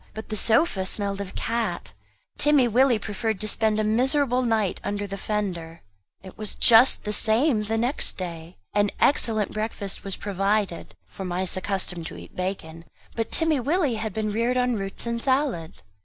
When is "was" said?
6.39-6.55, 10.03-10.15